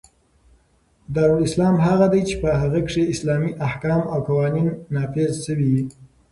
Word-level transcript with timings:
دارالاسلام 1.15 1.75
هغه 1.87 2.05
دئ، 2.13 2.21
چي 2.29 2.35
په 2.43 2.49
هغي 2.61 2.81
کښي 2.87 3.03
اسلامي 3.13 3.51
احکام 3.67 4.01
او 4.13 4.19
قوانینو 4.27 4.73
نافظ 4.95 5.31
سوي 5.45 5.67
يي. 5.75 5.83